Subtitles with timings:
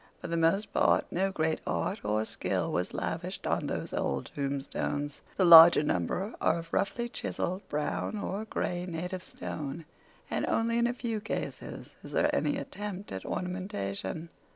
[0.19, 5.21] For the most part no great art or skill was lavished on those old tombstones.
[5.37, 9.85] The larger number are of roughly chiselled brown or gray native stone,
[10.27, 14.29] and only in a few cases is there any attempt at ornamentation.